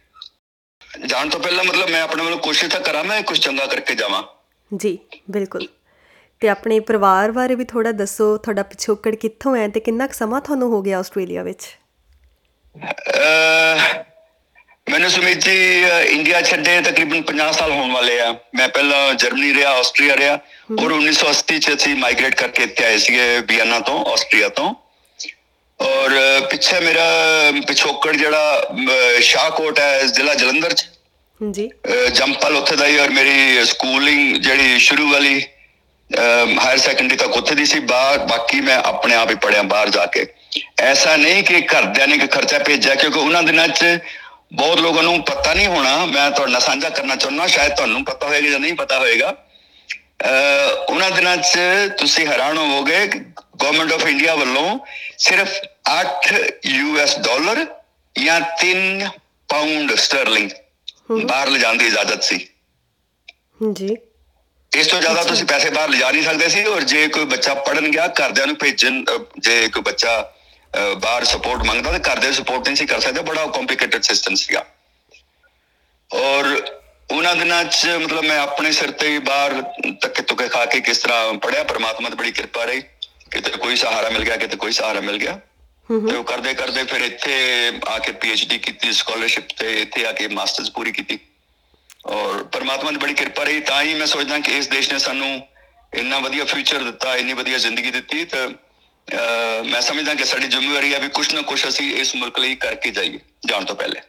[1.05, 4.23] ਜਾਣ ਤੋਂ ਪਹਿਲਾਂ ਮਤਲਬ ਮੈਂ ਆਪਣੇ ਵੱਲੋਂ ਕੋਸ਼ਿਸ਼ ਤਾਂ ਕਰਾਂ, ਮੈਂ ਕੁਝ ਚੰਗਾ ਕਰਕੇ ਜਾਵਾਂ।
[4.71, 4.97] ਜੀ,
[5.31, 5.67] ਬਿਲਕੁਲ।
[6.39, 10.69] ਤੇ ਆਪਣੇ ਪਰਿਵਾਰ ਬਾਰੇ ਵੀ ਥੋੜਾ ਦੱਸੋ ਤੁਹਾਡਾ ਪਿਛੋਕੜ ਕਿੱਥੋਂ ਹੈ ਤੇ ਕਿੰਨਾ ਸਮਾਂ ਤੁਹਾਨੂੰ
[10.71, 11.65] ਹੋ ਗਿਆ ਆਸਟ੍ਰੇਲੀਆ ਵਿੱਚ?
[14.89, 15.55] ਮੈਨੂੰ ਸੁਮਿਤ ਜੀ
[16.05, 20.33] ਇੰਡੀਆ ਛੱਡੇ ਤਕਰੀਬਨ 50 ਸਾਲ ਹੋਣ ਵਾਲੇ ਆ। ਮੈਂ ਪਹਿਲਾਂ ਜਰਮਨੀ ਰਿਹਾ ਆਸਟਰੀਆ ਰਿਹਾ।
[20.83, 24.73] ਔਰ 1980 ਚ ਅਸੀਂ ਮਾਈਗ੍ਰੇਟ ਕਰਕੇ ਇੱਥੇ ਆਏ ਸੀਗੇ ਵੀਅਨਾ ਤੋਂ ਆਸਟਰੀਆ ਤੋਂ।
[25.79, 26.17] ਔਰ
[26.51, 27.05] ਪਿੱਛੇ ਮੇਰਾ
[27.67, 28.73] ਪਿਛੋਕੜ ਜਿਹੜਾ
[29.21, 30.87] ਸ਼ਾਹਕੋਟ ਹੈ ਜ਼ਿਲ੍ਹਾ ਜਲੰਧਰ ਚ।
[31.41, 31.69] ਜੀ।
[32.13, 35.41] ਜੰਪਲ ਉੱਥੇ ਦਾ ਹੀ ਔਰ ਮੇਰੀ ਸਕੂਲਿੰਗ ਜਿਹੜੀ ਸ਼ੁਰੂ ਵਾਲੀ
[36.17, 40.05] ਹਾਇਰ ਸੈਕੰਡਰੀ ਤੱਕ ਉੱਥੇ ਦੀ ਸੀ ਬਾਹਰ ਬਾਕੀ ਮੈਂ ਆਪਣੇ ਆਪ ਹੀ ਪੜਿਆ ਬਾਹਰ ਜਾ
[40.05, 40.25] ਕੇ।
[40.81, 43.85] ਐਸਾ ਨਹੀਂ ਕਿ ਘਰਦਿਆਂ ਨੇ ਕਿ ਖਰਚਾ ਭੇਜਿਆ ਕਿਉਂਕਿ ਉਹਨਾਂ ਦਿਨਾਂ 'ਚ
[44.53, 48.27] ਬਹੁਤ ਲੋਕਾਂ ਨੂੰ ਪਤਾ ਨਹੀਂ ਹੋਣਾ। ਮੈਂ ਤੁਹਾਡੇ ਨਾਲ ਸਾਂਝਾ ਕਰਨਾ ਚਾਹੁੰਦਾ ਸ਼ਾਇਦ ਤੁਹਾਨੂੰ ਪਤਾ
[48.27, 49.35] ਹੋਵੇਗਾ ਜਾਂ ਨਹੀਂ ਪਤਾ ਹੋਵੇਗਾ
[50.89, 51.59] ਉਹਨਾਂ ਦਿਨਾਂ 'ਚ
[51.99, 54.79] ਤੁਸੀਂ ਹੈਰਾਨ ਹੋਵੋਗੇ ਗਵਰਨਮੈਂਟ ਆਫ ਇੰਡੀਆ ਵੱਲੋਂ
[55.17, 55.61] ਸਿਰਫ
[55.91, 56.33] 8
[56.65, 57.65] ਯੂਐਸ ਡਾਲਰ
[58.15, 59.07] ਜਾਂ 3
[59.49, 60.49] ਪਾਉਂਡ ਸਟਰਲਿੰਗ
[61.11, 62.47] ਬਾਹਰ ਲਿਜਾਣ ਦੀ ਇਜਾਜ਼ਤ ਸੀ।
[63.73, 63.95] ਜੀ।
[64.71, 67.89] ਇਸ ਤੋਂ ਜ਼ਿਆਦਾ ਤੁਸੀਂ ਪੈਸੇ ਬਾਹਰ ਲਿਜਾ ਨਹੀਂ ਸਕਦੇ ਸੀ ਔਰ ਜੇ ਕੋਈ ਬੱਚਾ ਪੜਨ
[67.91, 69.03] ਗਿਆ ਘਰਦਿਆਂ ਨੂੰ ਭੇਜਣ
[69.39, 70.11] ਜੇ ਕੋਈ ਬੱਚਾ
[70.73, 74.65] ਬਾਹਰ ਸਪੋਰਟ ਮੰਗਦਾ ਤਾਂ ਘਰਦੇ ਸਪੋਰਟ ਨਹੀਂ ਸੀ ਕਰ ਸਕਦੇ ਬੜਾ ਕੰਪਲਿਕੇਟਡ ਸਿਸਟਮ ਸੀਗਾ।
[76.11, 76.45] ਔਰ
[77.09, 79.61] ਉਹਨਾਂ ਦਿਨਾਂ 'ਚ ਮਤਲਬ ਮੈਂ ਆਪਣੇ ਸਿਰ ਤੇ ਬਾਹਰ
[80.01, 82.81] ਤੱਕੇ ਤੁਕੇ ਖਾ ਕੇ ਕਿਸ ਤਰ੍ਹਾਂ ਪੜਿਆ ਪਰਮਾਤਮਾ ਦੀ ਬੜੀ ਕਿਰਪਾ ਰਹੀ।
[83.31, 85.39] ਕਿਤੇ ਕੋਈ ਸਹਾਰਾ ਮਿਲ ਗਿਆ ਕਿਤੇ ਕੋਈ ਸਹਾਰਾ ਮਿਲ ਗਿਆ।
[85.89, 87.33] ਤੇ ਉਹ ਕਰਦੇ ਕਰਦੇ ਫਿਰ ਇੱਥੇ
[87.87, 91.19] ਆ ਕੇ ਪੀਐਚਡੀ ਕੀਤੀ ਸਕਾਲਰਸ਼ਿਪ ਤੇ ਇੱਥੇ ਆ ਕੇ ਮਾਸਟਰਸ ਪੂਰੀ ਕੀਤੀ।
[92.09, 95.39] ਔਰ ਪਰਮਾਤਮਾ ਦੀ ਬੜੀ ਕਿਰਪਾ ਰਹੀ। ਤਾਂ ਹੀ ਮੈਂ ਸੋਚਦਾ ਕਿ ਇਸ ਦੇਸ਼ ਨੇ ਸਾਨੂੰ
[95.93, 98.47] ਇੰਨਾ ਵਧੀਆ ਫਿਊਚਰ ਦਿੱਤਾ ਇੰਨੀ ਵਧੀਆ ਜ਼ਿੰਦਗੀ ਦਿੱਤੀ। ਤੇ
[99.65, 102.91] ਮੈਂ ਸਮਝਦਾ ਕਿ ਸਾਡੀ ਜ਼ਿੰਮੇਵਾਰੀ ਹੈ ਵੀ ਕੁਝ ਨਾ ਕੁਝ ਅਸੀਂ ਇਸ ਮੁਲਕ ਲਈ ਕਰਕੇ
[102.91, 104.01] ਜਾਈਏ ਜਾਣ ਤੋਂ ਪਹਿਲੇ।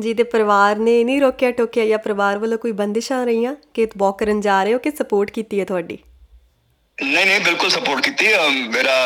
[0.00, 3.54] ਜੀ ਤੇ ਪਰਿਵਾਰ ਨੇ ਨਹੀਂ ਰੋਕਿਆ ਟੋਕਿਆ ਜਾਂ ਪਰਿਵਾਰ ਵੱਲੋਂ ਕੋਈ ਬੰਦਿਸ਼ਾਂ ਰਹੀਆਂ?
[3.74, 5.98] ਕਿ ਵਾਕ ਕਰਨ ਜਾ ਰਹੇ ਹੋ ਕਿ ਸਪੋਰਟ ਕੀਤੀ ਹੈ ਤੁਹਾਡੀ?
[6.98, 8.26] ਨਹੀਂ ਨਹੀਂ ਬਿਲਕੁਲ ਸਪੋਰਟ ਕੀਤੀ
[8.68, 8.96] ਮੇਰਾ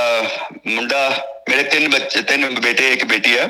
[0.67, 1.01] ਮੁੰਡਾ
[1.49, 3.49] ਮੇਰੇ ਤਿੰਨ ਬੱਚੇ ਤਿੰਨ ਬੇਟੇ ਇੱਕ ਬੇਟੀ ਹੈ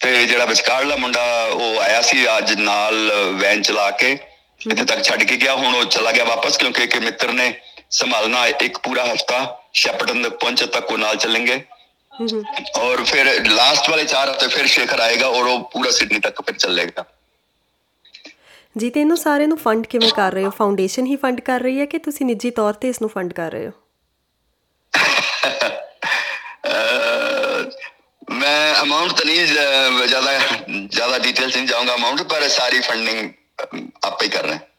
[0.00, 4.12] ਤੇ ਜਿਹੜਾ ਵਿਚਕਾਰਲਾ ਮੁੰਡਾ ਉਹ ਆਇਆ ਸੀ ਅੱਜ ਨਾਲ ਵੈਨ ਚਲਾ ਕੇ
[4.70, 7.52] ਇੱਥੇ ਤੱਕ ਛੱਡ ਕੇ ਗਿਆ ਹੁਣ ਉਹ ਚਲਾ ਗਿਆ ਵਾਪਸ ਕਿਉਂਕਿ ਇੱਕ ਮਿੱਤਰ ਨੇ
[7.90, 11.60] ਸੰਭਾਲਣਾ ਇੱਕ ਪੂਰਾ ਹਫਤਾ ਸ਼ੈਪਟਨ ਤੱਕ ਪਹੁੰਚ ਤੱਕ ਉਹ ਨਾਲ ਚੱਲेंगे
[12.78, 16.56] और फिर लास्ट वाले चार हफ्ते फिर शेखर आएगा और वो पूरा सिडनी तक फिर
[16.56, 17.04] चलेगा
[18.78, 20.50] ਜੀ ਤੇ ਇਹਨੂੰ ਸਾਰੇ ਨੂੰ ਫੰਡ ਕਿਵੇਂ ਕਰ ਰਹੇ ਹੋ?
[20.50, 23.50] ਫਾਊਂਡੇਸ਼ਨ ਹੀ ਫੰਡ ਕਰ ਰਹੀ ਹੈ ਕਿ ਤੁਸੀਂ ਨਿੱਜੀ ਤੌਰ ਤੇ ਇਸ ਨੂੰ ਫੰਡ ਕਰ
[23.52, 23.72] ਰਹੇ ਹੋ?
[28.47, 30.37] मैं अमाउंट तो नहीं ज़्यादा
[30.67, 33.29] ज़्यादा डिटेल से नहीं जाऊंगा अमाउंट पर सारी फंडिंग
[34.03, 34.71] आप ही कर रहे हैं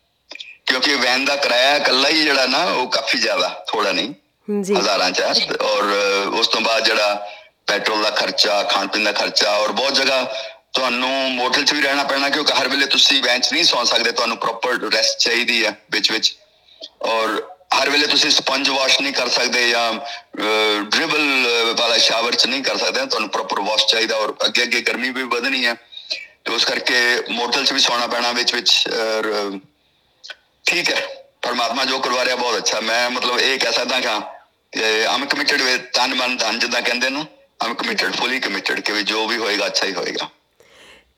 [0.66, 5.10] ਕਿਉਂਕਿ ਵੈਨ ਦਾ ਕਿਰਾਇਆ ਇਕੱਲਾ ਹੀ ਜਿਹੜਾ ਨਾ ਉਹ ਕਾਫੀ ਜ਼ਿਆਦਾ ਥੋੜਾ ਨਹੀਂ ਜੀ ਹਜ਼ਾਰਾਂ
[5.10, 5.90] ਚ ਹੈ ਔਰ
[6.34, 7.26] ਉਸ ਤੋਂ ਬਾਅਦ ਜਿਹੜਾ
[7.66, 10.22] ਪੈਟਰੋਲ ਦਾ ਖਰਚਾ ਖਾਣ ਪੀਣ ਦਾ ਖਰਚਾ ਔਰ ਬਹੁਤ ਜਗ੍ਹਾ
[10.72, 14.12] ਤੁਹਾਨੂੰ ਮੋਟਲ 'ਚ ਵੀ ਰਹਿਣਾ ਪੈਣਾ ਕਿਉਂਕਿ ਹਰ ਵੇਲੇ ਤੁਸੀਂ ਵੈਨ 'ਚ ਨਹੀਂ ਸੌਂ ਸਕਦੇ
[14.12, 16.34] ਤੁਹਾਨੂੰ ਪ੍ਰੋਪਰ ਰੈਸਟ ਚਾਹੀਦੀ ਹੈ ਵਿੱਚ ਵਿੱਚ
[17.02, 17.40] ਔਰ
[17.77, 19.93] ਹਰ ਵੇਲੇ ਤੁਸੀਂ ਸਪੰਜ ਵਾਸ਼ ਨਹੀਂ ਕਰ ਸਕਦੇ ਜਾਂ
[20.81, 21.27] ਡ੍ਰਿਬਲ
[21.77, 25.23] ਵਾਲਾ ਸ਼ਾਵਰ 'ਚ ਨਹੀਂ ਕਰ ਸਕਦੇ, ਤੁਹਾਨੂੰ ਪ੍ਰੋਪਰ ਵਾਸ਼ ਚਾਹੀਦਾ ਔਰ ਅੱਗੇ ਅੱਗੇ ਗਰਮੀ ਵੀ
[25.23, 25.73] ਵਧਣੀ ਹੈ।
[26.45, 26.99] ਤੇ ਉਸ ਕਰਕੇ
[27.29, 29.59] ਮੋਟਲ 'ਚ ਵੀ ਸੌਣਾ ਪੈਣਾ ਵਿੱਚ ਵਿੱਚ, ਔਰ,
[30.67, 31.05] ਠੀਕ ਹੈ,
[31.41, 35.81] ਪਰਮਾਤਮਾ ਜੋ ਕਰਵਾ ਰਿਹਾ ਬਹੁਤ ਅੱਛਾ। ਮੈਂ ਮਤਲਬ ਇਹ ਕਹਿ ਸਕਦਾ ਕਿ ਆਮ ਕਮਿਟਡ ਵਿਦ
[35.93, 37.25] ਤਨ ਮਨ, ਧਨ ਜਿੱਦਾਂ ਕਹਿੰਦੇ ਨਾ
[37.65, 40.29] ਆਮ ਕਮਿਟਡ ਫੁਲੀ ਕਮਿਟਡ ਕਿ ਵੀ ਜੋ ਵੀ ਹੋਏਗਾ, ਅੱਛਾ ਹੀ ਹੋਏਗਾ।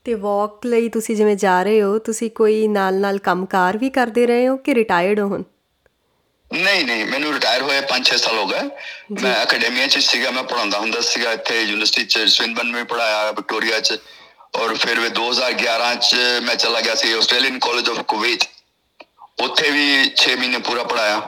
[0.04, 4.48] ਤੇ ਵਾਕ ਲਈ ਤੁਸੀਂ ਜਿਵੇਂ ਜਾ ਰਹੇ ਹੋ, ਤੁਸੀਂ ਕੋਈ ਨਾਲ-ਨਾਲ ਕੰਮਕਾਰ ਵੀ ਕਰਦੇ ਰਹੇ
[4.48, 5.42] ਹੋ ਕਿ ਰਿਟਾਇਰਡ ਹੋ ਹੁਣ?
[6.52, 8.62] ਨਹੀਂ ਨਹੀਂ ਮੈਨੂੰ ਰਿਟਾਇਰ ਹੋਏ 5-6 ਸਾਲ ਹੋ ਗਏ।
[9.22, 13.80] ਮੈਂ ਅਕੈਡਮੀਆ ਚ ਸੀਗਾ ਮੈਂ ਪੜਾਉਂਦਾ ਹੁੰਦਾ ਸੀਗਾ ਇੱਥੇ ਯੂਨੀਵਰਸਿਟੀ ਚ ਸਵਿਨਬਨ ਵਿੱਚ ਪੜਾਇਆ ਵਿਕਟੋਰੀਆ
[13.80, 13.98] ਚ।
[14.56, 18.48] ਔਰ ਫਿਰ ਵੀ 2011 ਚ ਮੈਂ ਚਲਾ ਗਿਆ ਸੀ ਆਸਟ੍ਰੇਲੀਅਨ ਕਾਲਜ ਆਫ ਕੁਵੈਤ
[19.40, 21.20] ਉੱਥੇ ਵੀ 6 ਮਹੀਨੇ ਪੂਰਾ ਪੜਾਇਆ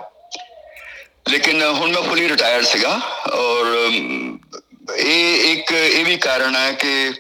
[1.29, 2.91] ਲੇਕਿਨ ਹੁਣ ਮੈਂ ਫੁੱਲੀ ਰਿਟਾਇਰਡ ਸੀਗਾ।
[3.35, 3.67] ਔਰ
[4.97, 7.13] ਇਹ ਇੱਕ ਇਹ ਵੀ ਕਾਰਨ ਹੈ ਕਿ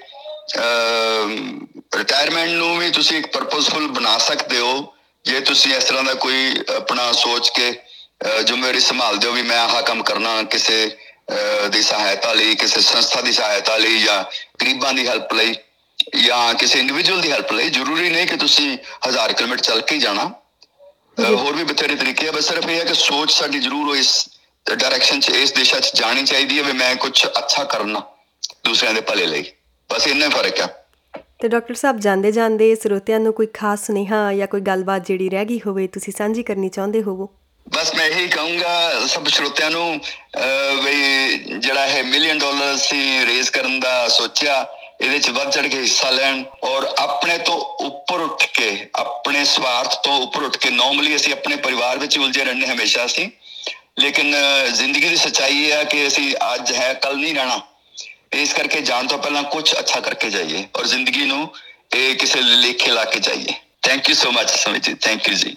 [1.96, 4.74] ਰਿਟਾਇਰਮੈਂਟ ਨੂੰ ਵੀ ਤੁਸੀਂ ਇੱਕ ਪਰਪਸਫੁਲ ਬਣਾ ਸਕਦੇ ਹੋ।
[5.24, 7.72] ਜੇ ਤੁਸੀਂ ਇਸ ਤਰ੍ਹਾਂ ਦਾ ਕੋਈ ਆਪਣਾ ਸੋਚ ਕੇ
[8.24, 10.90] ਜ਼ਿੰਮੇਵਾਰੀ ਸੰਭਾਲਦੇ ਹੋ ਵੀ ਮੈਂ ਆਹ ਕੰਮ ਕਰਨਾ ਕਿਸੇ
[11.72, 14.22] ਦੀ ਸਹਾਇਤਾ ਲਈ ਕਿਸੇ ਸੰਸਥਾ ਦੀ ਸਹਾਇਤਾ ਲਈ ਜਾਂ
[14.62, 15.54] ਗਰੀਬਾਂ ਦੀ ਹੈਲਪ ਲਈ
[16.24, 18.76] ਜਾਂ ਕਿਸੇ ਇੰਡੀਵਿਜੂਅਲ ਦੀ ਹੈਲਪ ਲਈ ਜ਼ਰੂਰੀ ਨਹੀਂ ਕਿ ਤੁਸੀਂ
[19.08, 20.30] ਹਜ਼ਾਰ ਕਿਲੋਮੀਟਰ ਚੱਲ ਕੇ ਜਾਣਾ।
[21.20, 24.10] ਹੋਰ ਵੀ ਬਥੇਰੇ ਤਰੀਕੇ ਆ ਬਸ ਸਿਰਫ ਇਹ ਹੈ ਕਿ ਸੋਚ ਸਾਡੀ ਜ਼ਰੂਰ ਇਸ
[24.66, 28.02] ਡਾਇਰੈਕਸ਼ਨ 'ਚ ਇਸ ਦਿਸ਼ਾ 'ਚ ਜਾਣੀ ਚਾਹੀਦੀ ਹੈ ਵੀ ਮੈਂ ਕੁਝ ਅੱਛਾ ਕਰਨਾ
[28.64, 29.44] ਦੂਸਰਿਆਂ ਦੇ ਭਲੇ ਲਈ।
[29.90, 30.66] ਬਸ ਇੰਨਾ ਹੀ ਫ਼ਰਕ ਹੈ
[31.40, 35.44] ਤੇ ਡਾਕਟਰ ਸਾਹਿਬ ਜਾਂਦੇ ਜਾਂਦੇ ਸਰੋਤਿਆਂ ਨੂੰ ਕੋਈ ਖਾਸ ਸੁਨੇਹਾ ਜਾਂ ਕੋਈ ਗੱਲਬਾਤ ਜਿਹੜੀ ਰਹਿ
[35.44, 37.28] ਗਈ ਹੋਵੇ ਤੁਸੀਂ ਸਾਂਝੀ ਕਰਨੀ ਚਾਹੁੰਦੇ ਹੋਵੋ?
[37.66, 40.00] ਬਸ ਮੈਂ ਇਹੀ ਕਹੂੰਗਾ ਸਭ ਸਰੋਤਿਆਂ ਨੂੰ
[40.84, 44.66] ਵੀ ਜਿਹੜਾ ਹੈ ਮਿਲੀਅਨ ਡਾਲਰ ਸੀ ਰੇਜ਼ ਕਰਨ ਦਾ ਸੋਚਿਆ,
[45.00, 49.94] ਇਹਦੇ ਚ ਵੱਧ ਚੜ ਕੇ ਹਿੱਸਾ ਲੈਣ ਔਰ ਆਪਣੇ ਤੋਂ ਉੱਪਰ ਉੱਠ ਕੇ, ਆਪਣੇ ਸਵਾਰਥ
[50.04, 53.30] ਤੋਂ ਉੱਪਰ ਉੱਠ ਕੇ ਨਾਰਮਲੀ ਅਸੀਂ ਆਪਣੇ ਪਰਿਵਾਰ ਵਿੱਚ ਉਲਝੇ ਰਹਿੰਦੇ ਹਮੇਸ਼ਾ ਸੀ
[53.98, 54.34] ਲੇਕਿਨ
[54.74, 57.60] ਜ਼ਿੰਦਗੀ ਦੀ ਸੱਚਾਈ ਇਹ ਹੈ ਕਿ ਅਸੀਂ ਅੱਜ ਹੈ ਕੱਲ ਨਹੀਂ ਰਹਿਣਾ।
[58.34, 61.48] ਇਸ ਕਰਕੇ ਜਾਣ ਤੋਂ ਪਹਿਲਾਂ ਕੁਝ ਅੱਛਾ ਕਰਕੇ ਜਾਈਏ ਔਰ ਜ਼ਿੰਦਗੀ ਨੂੰ
[61.96, 65.56] ਇਹ ਕਿਸੇ ਲੇਖੇ ਲਾ ਕੇ ਜਾਈਏ। Thank you so much Sumit ji thank you ji.